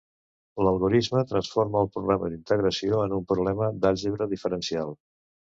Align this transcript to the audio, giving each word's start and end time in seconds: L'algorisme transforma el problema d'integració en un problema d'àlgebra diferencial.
L'algorisme 0.67 1.21
transforma 1.31 1.83
el 1.85 1.91
problema 1.97 2.31
d'integració 2.31 3.05
en 3.05 3.13
un 3.19 3.29
problema 3.35 3.71
d'àlgebra 3.85 4.33
diferencial. 4.37 4.99